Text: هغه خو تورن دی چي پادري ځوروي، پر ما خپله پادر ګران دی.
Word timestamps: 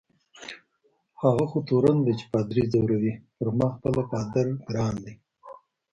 هغه 1.21 1.43
خو 1.49 1.57
تورن 1.67 1.97
دی 2.05 2.13
چي 2.19 2.25
پادري 2.33 2.63
ځوروي، 2.71 3.13
پر 3.37 3.47
ما 3.57 3.67
خپله 3.75 4.01
پادر 4.11 4.45
ګران 4.69 4.95
دی. 5.03 5.13